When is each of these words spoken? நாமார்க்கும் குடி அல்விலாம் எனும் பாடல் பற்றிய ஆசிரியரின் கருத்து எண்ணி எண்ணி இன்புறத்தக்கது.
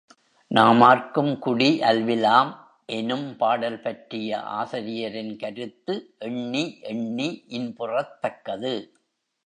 நாமார்க்கும் 0.51 1.39
குடி 1.39 1.67
அல்விலாம் 1.81 2.49
எனும் 2.85 3.37
பாடல் 3.37 3.79
பற்றிய 3.79 4.39
ஆசிரியரின் 4.57 5.35
கருத்து 5.37 5.95
எண்ணி 6.19 6.63
எண்ணி 6.81 7.29
இன்புறத்தக்கது. 7.49 8.73